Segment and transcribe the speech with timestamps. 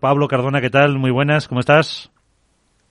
[0.00, 0.96] Pablo Cardona, ¿qué tal?
[0.96, 2.12] Muy buenas, ¿cómo estás?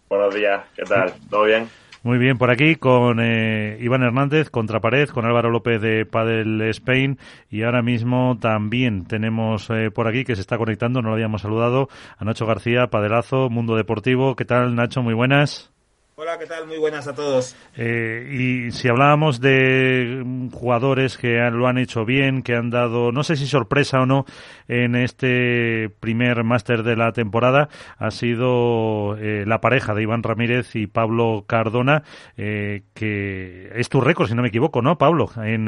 [0.09, 1.13] Buenos días, ¿qué tal?
[1.29, 1.69] ¿Todo bien?
[2.03, 7.17] Muy bien, por aquí con eh, Iván Hernández, Contrapared, con Álvaro López de Padel Spain
[7.49, 11.43] y ahora mismo también tenemos eh, por aquí que se está conectando, no lo habíamos
[11.43, 14.35] saludado, a Nacho García, Padelazo, Mundo Deportivo.
[14.35, 15.01] ¿Qué tal, Nacho?
[15.01, 15.71] Muy buenas.
[16.19, 16.65] Hola, ¿qué tal?
[16.65, 17.55] Muy buenas a todos.
[17.75, 23.21] Eh, y si hablábamos de jugadores que lo han hecho bien, que han dado, no
[23.21, 24.25] sé si sorpresa o no,
[24.67, 30.75] en este primer máster de la temporada, ha sido eh, la pareja de Iván Ramírez
[30.75, 32.01] y Pablo Cardona,
[32.35, 35.29] eh, que es tu récord, si no me equivoco, ¿no, Pablo?
[35.35, 35.67] En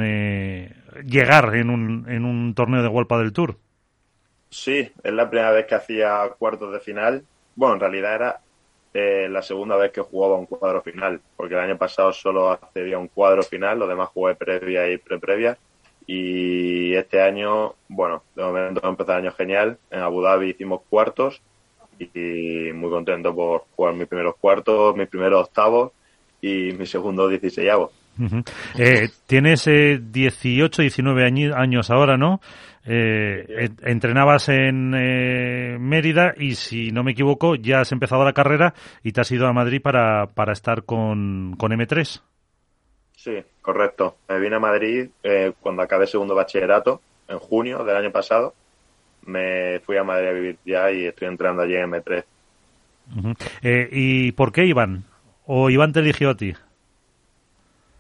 [1.05, 3.55] llegar en un, en un torneo de World del Tour.
[4.49, 7.23] Sí, es la primera vez que hacía cuartos de final.
[7.55, 8.39] Bueno, en realidad era
[8.93, 12.95] eh, la segunda vez que jugaba un cuadro final, porque el año pasado solo accedía
[12.95, 15.57] a un cuadro final, los demás jugué previa y pre-previa.
[16.07, 19.77] Y este año, bueno, de momento empezó el año genial.
[19.91, 21.41] En Abu Dhabi hicimos cuartos
[21.99, 25.91] y muy contento por jugar mis primeros cuartos, mis primeros octavos
[26.41, 26.85] y mi
[28.77, 31.25] eh, tienes eh, 18, 19
[31.55, 32.41] años ahora, ¿no?
[32.85, 38.73] Eh, entrenabas en eh, Mérida y, si no me equivoco, ya has empezado la carrera
[39.03, 42.21] y te has ido a Madrid para, para estar con, con M3.
[43.15, 44.17] Sí, correcto.
[44.27, 48.55] Me vine a Madrid eh, cuando acabé segundo bachillerato, en junio del año pasado.
[49.25, 52.23] Me fui a Madrid a vivir ya y estoy entrenando allí en M3.
[53.91, 55.03] ¿Y por qué Iván?
[55.45, 56.53] ¿O Iván te eligió a ti?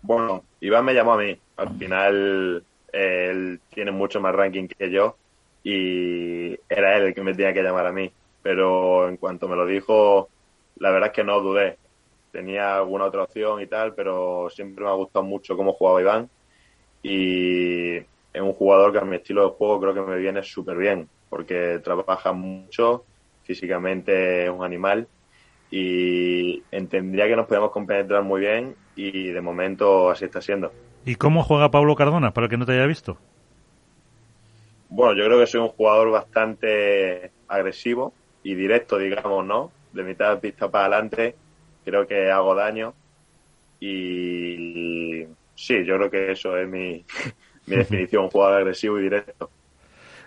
[0.01, 1.37] Bueno, Iván me llamó a mí.
[1.57, 5.15] Al final él tiene mucho más ranking que yo
[5.63, 8.11] y era él el que me tenía que llamar a mí.
[8.41, 10.29] Pero en cuanto me lo dijo,
[10.77, 11.77] la verdad es que no dudé.
[12.31, 16.29] Tenía alguna otra opción y tal, pero siempre me ha gustado mucho cómo jugaba Iván
[17.01, 20.77] y es un jugador que a mi estilo de juego creo que me viene súper
[20.77, 23.05] bien porque trabaja mucho,
[23.43, 25.07] físicamente es un animal
[25.71, 30.73] y entendería que nos podemos compenetrar muy bien y de momento así está siendo.
[31.05, 33.17] ¿Y cómo juega Pablo Cardona, para el que no te haya visto?
[34.89, 39.71] Bueno, yo creo que soy un jugador bastante agresivo y directo, digamos, ¿no?
[39.93, 41.35] De mitad de pista para adelante,
[41.85, 42.93] creo que hago daño
[43.79, 47.05] y sí, yo creo que eso es mi,
[47.67, 49.49] mi definición, un jugador agresivo y directo.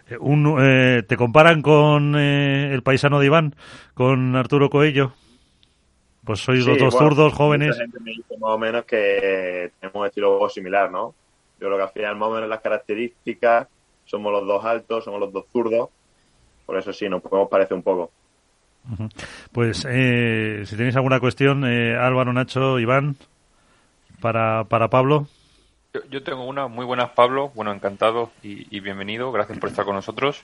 [0.09, 3.55] Eh, un, eh, ¿Te comparan con eh, el paisano de Iván,
[3.93, 5.13] con Arturo Coello?
[6.25, 7.69] Pues sois los dos zurdos jóvenes.
[7.69, 11.15] Mucha gente me dice más o menos que tenemos un estilo similar, ¿no?
[11.61, 13.69] Yo creo que al final, más o menos las características,
[14.05, 15.89] somos los dos altos, somos los dos zurdos.
[16.67, 18.11] Por eso sí, nos podemos parecer un poco.
[19.53, 23.17] Pues eh, si tenéis alguna cuestión, eh, Álvaro, Nacho, Iván,
[24.21, 25.27] para, para Pablo.
[26.11, 27.51] Yo, tengo una muy buena, Pablo.
[27.55, 29.31] Bueno, encantado y, bienvenido.
[29.31, 30.43] Gracias por estar con nosotros.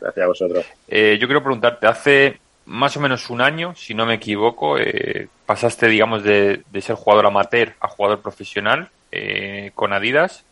[0.00, 0.66] Gracias a vosotros.
[0.88, 5.28] Eh, yo quiero preguntarte, hace más o menos un año, si no me equivoco, eh,
[5.46, 10.44] pasaste, digamos, de, ser jugador amateur a jugador profesional eh, con Adidas.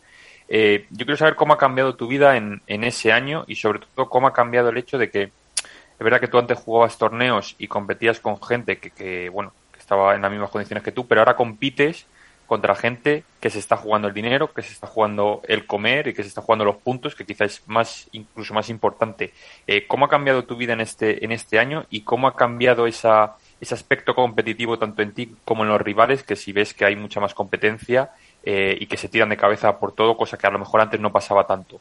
[0.47, 4.09] Eh, yo quiero saber cómo ha cambiado tu vida en, ese año y sobre todo
[4.09, 7.67] cómo ha cambiado el hecho de que es verdad que tú antes jugabas torneos y
[7.67, 11.21] competías con gente que, que bueno, que estaba en las mismas condiciones que tú, pero
[11.21, 12.05] ahora compites
[12.45, 16.13] contra gente que se está jugando el dinero, que se está jugando el comer y
[16.13, 19.33] que se está jugando los puntos, que quizás es más, incluso más importante.
[19.67, 22.87] Eh, ¿Cómo ha cambiado tu vida en este, en este año y cómo ha cambiado
[22.87, 26.85] esa, ese aspecto competitivo tanto en ti como en los rivales, que si ves que
[26.85, 28.11] hay mucha más competencia
[28.43, 30.99] eh, y que se tiran de cabeza por todo, cosa que a lo mejor antes
[30.99, 31.79] no pasaba tanto?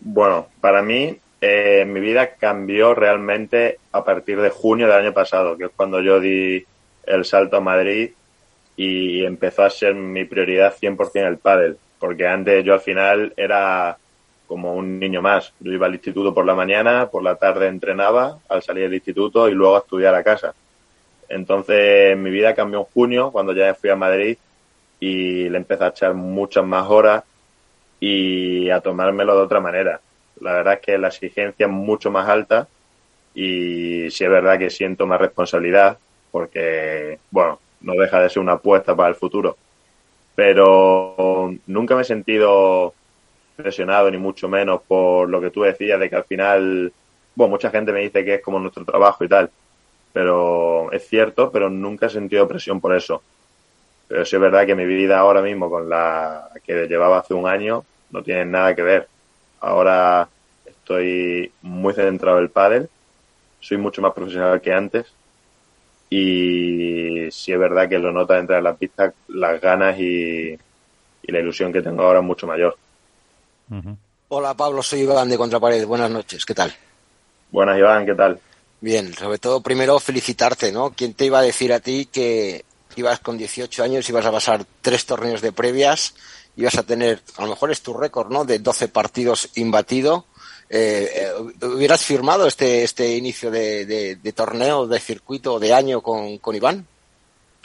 [0.00, 5.56] Bueno, para mí eh, mi vida cambió realmente a partir de junio del año pasado,
[5.56, 6.64] que es cuando yo di
[7.06, 8.12] el salto a Madrid
[8.76, 13.96] y empezó a ser mi prioridad 100% el pádel, porque antes yo al final era
[14.46, 15.52] como un niño más.
[15.60, 19.48] Yo iba al instituto por la mañana, por la tarde entrenaba al salir del instituto
[19.48, 20.54] y luego a estudiar a casa.
[21.28, 24.36] Entonces mi vida cambió en junio cuando ya fui a Madrid
[25.00, 27.24] y le empecé a echar muchas más horas
[28.00, 30.00] y a tomármelo de otra manera.
[30.40, 32.68] La verdad es que la exigencia es mucho más alta
[33.34, 35.98] y sí es verdad que siento más responsabilidad
[36.30, 39.56] porque, bueno, no deja de ser una apuesta para el futuro.
[40.34, 42.94] Pero nunca me he sentido
[43.56, 46.92] presionado, ni mucho menos por lo que tú decías, de que al final,
[47.34, 49.50] bueno, mucha gente me dice que es como nuestro trabajo y tal,
[50.12, 53.22] pero es cierto, pero nunca he sentido presión por eso.
[54.08, 57.46] Pero sí es verdad que mi vida ahora mismo con la que llevaba hace un
[57.46, 59.08] año no tiene nada que ver.
[59.60, 60.28] Ahora
[60.66, 62.88] estoy muy centrado en el pádel,
[63.60, 65.14] soy mucho más profesional que antes
[66.10, 70.56] y si es verdad que lo nota entrar en la pista, las ganas y,
[71.26, 72.76] la ilusión que tengo ahora es mucho mayor.
[74.28, 75.86] Hola Pablo, soy Iván de Contrapared.
[75.86, 76.74] Buenas noches, ¿qué tal?
[77.50, 78.38] Buenas, Iván, ¿qué tal?
[78.80, 80.90] Bien, sobre todo primero felicitarte, ¿no?
[80.90, 82.64] ¿Quién te iba a decir a ti que
[82.96, 86.14] ibas con 18 años, ibas a pasar tres torneos de previas,
[86.56, 88.44] ibas a tener, a lo mejor es tu récord, ¿no?
[88.44, 90.26] De 12 partidos imbatido.
[90.76, 96.38] Eh, eh, ¿Hubieras firmado este, este inicio de, de, torneo, de circuito, de año con,
[96.38, 96.84] con Iván?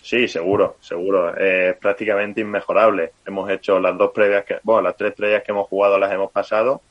[0.04, 1.36] Sí, seguro, seguro.
[1.36, 3.14] Es prácticamente inmejorable.
[3.26, 6.32] Hemos hecho las dos previas que, bueno, las tres previas que hemos jugado las hemos
[6.32, 6.82] pasado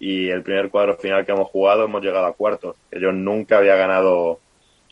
[0.00, 2.74] y el primer cuadro final que hemos jugado hemos llegado a cuartos.
[2.90, 4.40] Que yo nunca había ganado.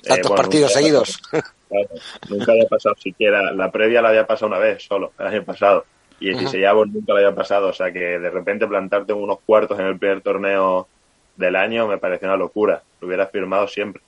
[0.05, 1.21] Eh, Tantos partidos seguidos.
[2.29, 3.53] nunca había pasado siquiera.
[3.53, 5.87] La previa la había pasado una vez solo, el año pasado.
[6.23, 7.69] Y el uh nunca la había pasado.
[7.69, 10.87] O sea que de repente plantarte unos cuartos en el primer torneo
[11.37, 12.81] del año me pareció una locura.
[13.01, 14.01] Lo hubiera firmado siempre.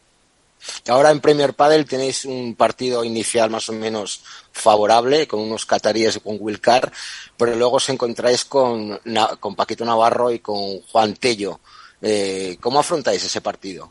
[0.88, 4.22] Ahora en Premier Padel tenéis un partido inicial más o menos
[4.52, 6.92] favorable con unos cataríes y con Wilcar,
[7.36, 8.98] pero luego os encontráis con,
[9.40, 11.58] con Paquito Navarro y con Juan Tello.
[12.00, 13.90] Eh, ¿Cómo afrontáis ese partido?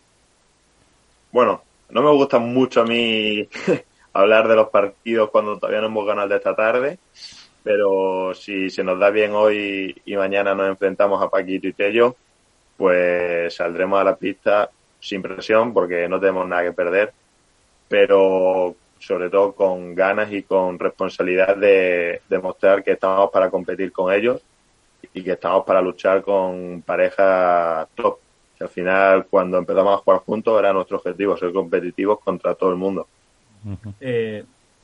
[1.31, 3.47] Bueno, no me gusta mucho a mí
[4.13, 6.97] hablar de los partidos cuando todavía no hemos ganado de esta tarde,
[7.63, 12.15] pero si se nos da bien hoy y mañana nos enfrentamos a Paquito y Tello,
[12.77, 14.69] pues saldremos a la pista
[14.99, 17.13] sin presión porque no tenemos nada que perder,
[17.87, 24.13] pero sobre todo con ganas y con responsabilidad de demostrar que estamos para competir con
[24.13, 24.41] ellos
[25.13, 28.17] y que estamos para luchar con parejas top.
[28.57, 32.69] Que al final, cuando empezamos a jugar juntos, era nuestro objetivo, ser competitivos contra todo
[32.69, 33.07] el mundo.
[33.99, 34.43] Eh,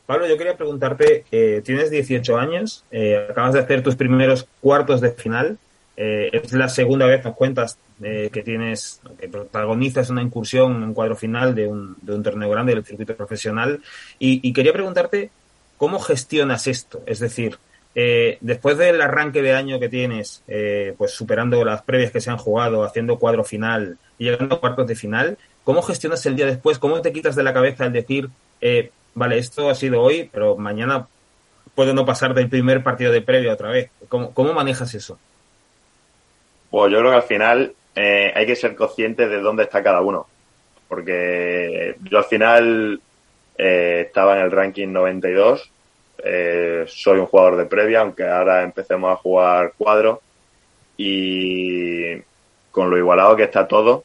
[0.09, 5.01] Pablo, yo quería preguntarte, eh, tienes 18 años, eh, acabas de hacer tus primeros cuartos
[5.01, 5.59] de final,
[5.97, 10.93] eh, es la segunda vez, nos cuentas, que tienes, que protagonizas una incursión en un
[10.95, 13.81] cuadro final de un, torneo grande del circuito profesional.
[14.17, 15.29] Y, quería preguntarte,
[15.77, 17.03] ¿cómo gestionas esto?
[17.05, 17.59] Es decir,
[17.93, 20.43] después del arranque de año que tienes,
[20.97, 24.87] pues superando las previas que se han jugado, haciendo cuadro final y llegando a cuartos
[24.87, 26.79] de final, ¿cómo gestionas el día después?
[26.79, 28.29] ¿Cómo te quitas de la cabeza el decir,
[29.13, 31.07] vale, esto ha sido hoy, pero mañana
[31.75, 33.89] puedo no pasar del primer partido de previa otra vez?
[34.09, 35.17] ¿Cómo, cómo manejas eso?
[36.69, 40.01] Pues yo creo que al final eh, hay que ser consciente de dónde está cada
[40.01, 40.27] uno.
[40.87, 43.01] Porque yo al final
[43.57, 45.71] eh, estaba en el ranking 92.
[46.23, 50.21] Eh, soy un jugador de previa, aunque ahora empecemos a jugar cuadro.
[50.97, 52.17] Y
[52.71, 54.03] con lo igualado que está todo,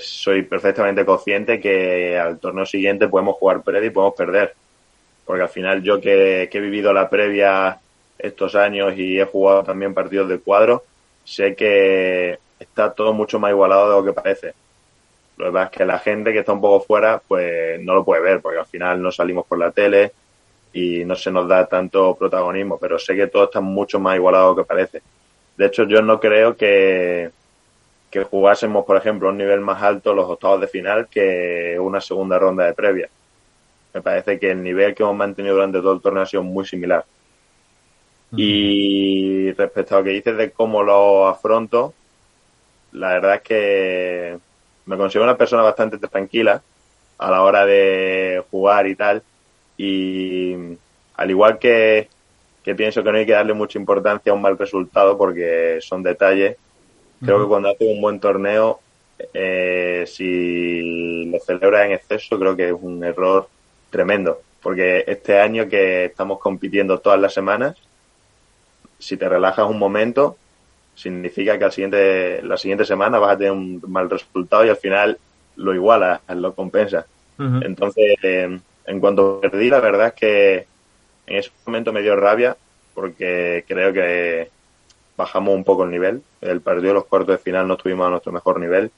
[0.00, 4.54] soy perfectamente consciente que al torneo siguiente podemos jugar previa y podemos perder.
[5.24, 7.78] Porque al final yo que, que he vivido la previa
[8.18, 10.84] estos años y he jugado también partidos de cuadro,
[11.24, 14.54] sé que está todo mucho más igualado de lo que parece.
[15.36, 18.04] Lo que pasa es que la gente que está un poco fuera, pues no lo
[18.04, 20.12] puede ver, porque al final no salimos por la tele
[20.72, 24.50] y no se nos da tanto protagonismo, pero sé que todo está mucho más igualado
[24.50, 25.02] de lo que parece.
[25.56, 27.30] De hecho, yo no creo que,
[28.10, 32.00] que jugásemos, por ejemplo, a un nivel más alto los octavos de final que una
[32.00, 33.08] segunda ronda de previa.
[33.92, 36.66] Me parece que el nivel que hemos mantenido durante todo el torneo ha sido muy
[36.66, 37.04] similar.
[38.36, 41.94] Y respecto a lo que dices de cómo lo afronto,
[42.92, 44.38] la verdad es que
[44.86, 46.62] me considero una persona bastante tranquila
[47.18, 49.22] a la hora de jugar y tal.
[49.76, 50.54] Y
[51.14, 52.08] al igual que,
[52.62, 56.02] que pienso que no hay que darle mucha importancia a un mal resultado porque son
[56.02, 56.56] detalles,
[57.20, 58.80] creo que cuando haces un buen torneo,
[59.34, 63.48] eh, si lo celebras en exceso, creo que es un error
[63.90, 64.40] tremendo.
[64.62, 67.76] Porque este año que estamos compitiendo todas las semanas,
[68.98, 70.36] si te relajas un momento,
[70.94, 74.76] significa que al siguiente, la siguiente semana vas a tener un mal resultado y al
[74.76, 75.18] final
[75.56, 77.06] lo iguala, lo compensa.
[77.38, 80.66] Entonces, eh, en cuanto perdí, la verdad es que
[81.28, 82.56] en ese momento me dio rabia
[82.94, 84.50] porque creo que
[85.18, 86.22] bajamos un poco el nivel.
[86.40, 88.90] El partido de los cuartos de final no estuvimos a nuestro mejor nivel.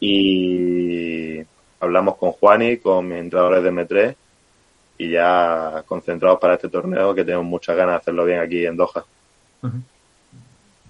[0.00, 1.40] Y
[1.80, 4.16] hablamos con Juani, con mis entrenadores de M3
[4.98, 8.76] y ya concentrados para este torneo que tenemos muchas ganas de hacerlo bien aquí en
[8.76, 9.04] Doha.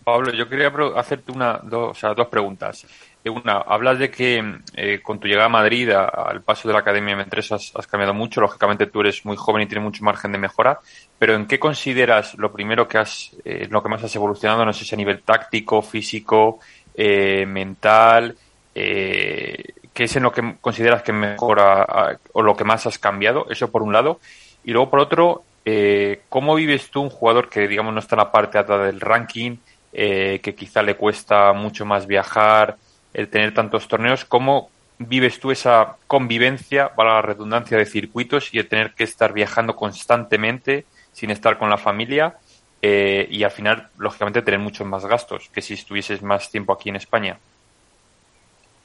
[0.05, 2.87] Pablo, yo quería hacerte una, dos, dos preguntas.
[3.25, 6.81] Eh, una, hablas de que eh, con tu llegada a Madrid, al paso de la
[6.81, 8.41] Academia M3 has, cambiado mucho.
[8.41, 10.81] Lógicamente tú eres muy joven y tienes mucho margen de mejora.
[11.19, 14.65] Pero ¿en qué consideras lo primero que has, eh, lo que más has evolucionado?
[14.65, 16.59] No sé si a nivel táctico, físico,
[16.97, 18.37] mental,
[18.75, 23.47] ¿qué es en lo que consideras que mejora o lo que más has cambiado?
[23.49, 24.21] Eso por un lado.
[24.65, 28.21] Y luego por otro, eh, ¿Cómo vives tú un jugador que, digamos, no está en
[28.21, 29.59] la parte alta del ranking,
[29.93, 32.77] eh, que quizá le cuesta mucho más viajar,
[33.13, 34.25] el tener tantos torneos?
[34.25, 39.33] ¿Cómo vives tú esa convivencia, para la redundancia de circuitos y el tener que estar
[39.33, 42.37] viajando constantemente sin estar con la familia
[42.81, 46.89] eh, y al final, lógicamente, tener muchos más gastos que si estuvieses más tiempo aquí
[46.89, 47.39] en España?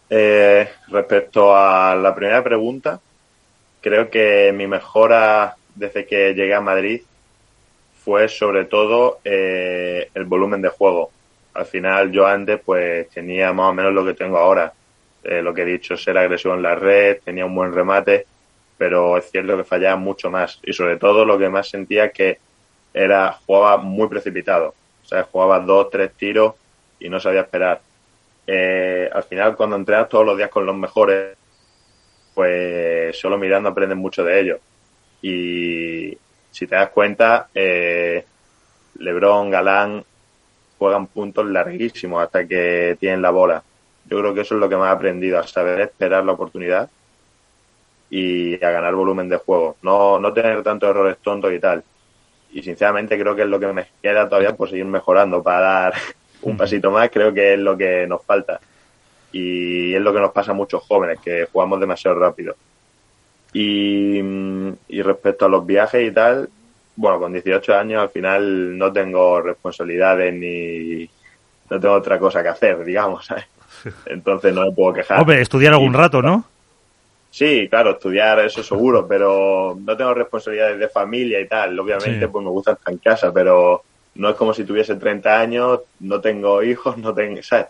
[0.09, 2.99] Eh, respecto a la primera pregunta,
[3.81, 7.01] creo que mi mejora desde que llegué a Madrid
[8.07, 11.11] fue sobre todo eh, el volumen de juego.
[11.55, 14.71] Al final yo antes pues tenía más o menos lo que tengo ahora.
[15.25, 18.25] Eh, lo que he dicho, ser agresivo en la red, tenía un buen remate,
[18.77, 20.57] pero es cierto que fallaba mucho más.
[20.63, 22.37] Y sobre todo lo que más sentía que
[22.93, 24.73] era jugaba muy precipitado.
[25.03, 26.53] O sea, jugaba dos, tres tiros
[27.01, 27.81] y no sabía esperar.
[28.47, 31.35] Eh, al final, cuando entrenas todos los días con los mejores,
[32.33, 34.59] pues solo mirando aprendes mucho de ellos.
[35.21, 36.17] Y
[36.51, 38.25] si te das cuenta, eh,
[38.99, 40.03] Lebron, Galán
[40.77, 43.63] juegan puntos larguísimos hasta que tienen la bola.
[44.09, 46.89] Yo creo que eso es lo que más he aprendido, a saber esperar la oportunidad
[48.09, 49.77] y a ganar volumen de juego.
[49.81, 51.83] No, no tener tantos errores tontos y tal.
[52.53, 55.93] Y sinceramente creo que es lo que me queda todavía por seguir mejorando para dar
[56.41, 57.09] un pasito más.
[57.09, 58.59] Creo que es lo que nos falta.
[59.31, 62.55] Y es lo que nos pasa a muchos jóvenes, que jugamos demasiado rápido.
[63.59, 64.19] Y,
[64.89, 66.47] y respecto a los viajes y tal,
[66.95, 71.09] bueno, con 18 años al final no tengo responsabilidades ni
[71.69, 73.45] no tengo otra cosa que hacer, digamos, ¿sabes?
[74.05, 75.19] Entonces no me puedo quejar.
[75.19, 76.45] Hombre, estudiar algún rato, ¿no?
[77.31, 81.77] Sí, claro, estudiar eso seguro, pero no tengo responsabilidades de familia y tal.
[81.79, 82.31] Obviamente, Sí.
[82.31, 83.83] pues me gusta estar en casa, pero
[84.15, 87.67] no es como si tuviese 30 años, no tengo hijos, no tengo, ¿sabes?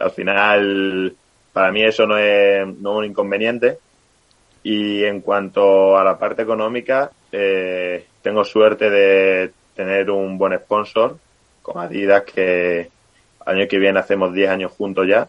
[0.00, 1.14] Al final,
[1.52, 3.78] para mí eso no es, no es un inconveniente.
[4.62, 11.16] Y en cuanto a la parte económica, eh, tengo suerte de tener un buen sponsor
[11.62, 12.90] con Adidas que
[13.46, 15.28] año que viene hacemos 10 años juntos ya.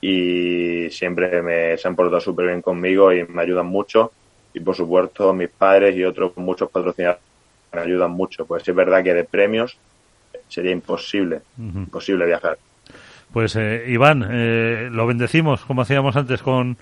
[0.00, 4.12] Y siempre me, se han portado súper bien conmigo y me ayudan mucho.
[4.54, 7.22] Y por supuesto mis padres y otros muchos patrocinadores
[7.72, 8.46] me ayudan mucho.
[8.46, 9.76] Pues es verdad que de premios
[10.48, 12.58] sería imposible imposible viajar
[13.32, 16.76] Pues eh, Iván, eh, lo bendecimos como hacíamos antes con...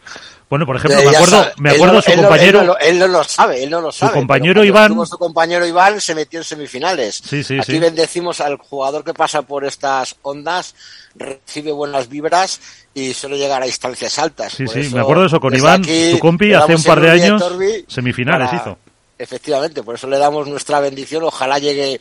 [0.48, 2.60] Bueno, por ejemplo, me acuerdo, sabe, me acuerdo su él no- compañero...
[2.60, 4.12] Él no, lo- él no lo sabe, él no lo sabe.
[4.12, 7.16] pero compañero Iván- Su compañero Iván se metió en semifinales.
[7.16, 7.78] Sí, sí, Aquí sí.
[7.78, 10.74] bendecimos al jugador que pasa por estas ondas,
[11.16, 12.62] recibe buenas vibras
[12.94, 14.54] y suele llegar a instancias altas.
[14.54, 16.82] Sí, Por sí, eso, me acuerdo de eso con Iván, aquí tu compi, hace un
[16.82, 17.44] par de años,
[17.88, 18.78] semifinales para- hizo.
[19.18, 21.24] Efectivamente, por eso le damos nuestra bendición.
[21.24, 22.00] Ojalá llegue,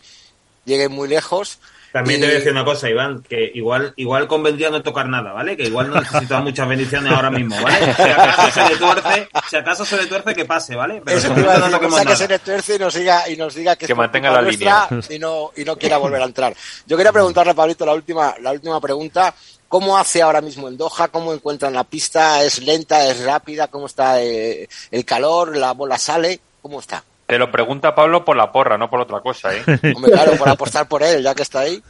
[0.63, 1.60] llegue muy lejos.
[1.98, 5.08] También Y- te voy a decir una cosa, Iván, que igual, igual convendría no tocar
[5.10, 5.58] nada, ¿vale?
[5.58, 7.94] Que igual no necesitas muchas bendiciones ahora mismo, ¿vale?
[7.96, 11.01] Si acaso se le tuerce, si acaso se le tuerce, que pase, ¿vale?
[11.04, 12.27] Pero Eso de te iba a momento decir, no o sea, toquemos que se nada.
[12.36, 14.88] le tuerce y nos diga, y nos diga que, Que mantenga la línea.
[15.10, 16.56] y no, y no quiera volver a entrar.
[16.86, 19.34] Yo quería preguntarle a Pablito la última, la última pregunta.
[19.68, 21.10] ¿Cómo hace ahora mismo en Doha?
[21.10, 22.42] ¿Cómo encuentran la pista?
[22.44, 23.06] ¿Es lenta?
[23.06, 23.68] ¿Es rápida?
[23.68, 25.58] ¿Cómo está eh, el calor?
[25.58, 26.39] ¿La bola sale?
[26.62, 27.04] ¿Cómo está?
[27.28, 29.62] Te lo pregunta Pablo por la porra, no por otra cosa, ¿eh?
[29.96, 31.84] Hombre, claro, por apostar por él, ya que está ahí.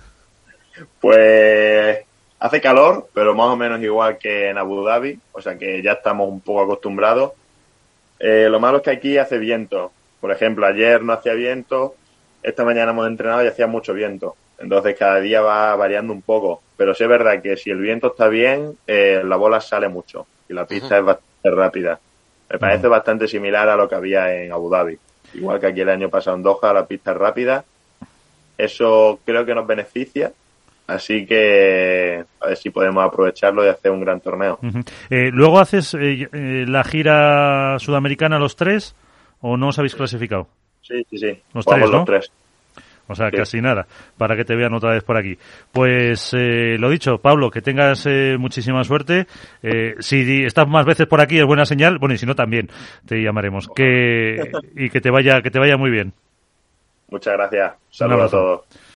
[0.99, 1.99] Pues
[2.39, 5.93] hace calor, pero más o menos igual que en Abu Dhabi, o sea que ya
[5.93, 7.33] estamos un poco acostumbrados.
[8.19, 9.91] Eh, lo malo es que aquí hace viento.
[10.19, 11.95] Por ejemplo, ayer no hacía viento,
[12.41, 14.35] esta mañana hemos entrenado y hacía mucho viento.
[14.57, 16.63] Entonces cada día va variando un poco.
[16.77, 20.25] Pero sí es verdad que si el viento está bien, eh, la bola sale mucho
[20.49, 21.99] y la pista es bastante rápida.
[22.49, 24.97] Me parece bastante similar a lo que había en Abu Dhabi.
[25.33, 27.63] Igual que aquí el año pasado en Doha, la pista rápida.
[28.57, 30.31] Eso creo que nos beneficia.
[30.87, 34.57] Así que a ver si podemos aprovecharlo y hacer un gran torneo.
[35.09, 38.95] Eh, ¿Luego haces eh, eh, la gira sudamericana los tres
[39.41, 40.47] o no os habéis clasificado?
[40.81, 41.41] Sí, sí, sí.
[41.53, 41.97] Los Jugamos tres, ¿no?
[41.97, 42.31] los tres.
[43.07, 43.37] O sea, Sí.
[43.37, 43.87] casi nada,
[44.17, 45.37] para que te vean otra vez por aquí.
[45.71, 49.27] Pues eh, lo dicho, Pablo, que tengas eh, muchísima suerte.
[49.63, 52.69] Eh, si estás más veces por aquí es buena señal, bueno, y si no también
[53.05, 53.69] te llamaremos.
[53.75, 56.13] Que, y que te vaya, que te vaya muy bien.
[57.09, 57.73] Muchas gracias.
[57.89, 58.61] Saludos a todos.